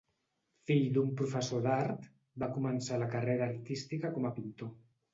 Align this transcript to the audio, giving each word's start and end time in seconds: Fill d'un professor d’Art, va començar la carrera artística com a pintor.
Fill 0.69 0.85
d'un 0.95 1.11
professor 1.19 1.61
d’Art, 1.67 2.09
va 2.45 2.51
començar 2.57 3.01
la 3.05 3.13
carrera 3.15 3.49
artística 3.55 4.15
com 4.19 4.31
a 4.33 4.37
pintor. 4.43 4.79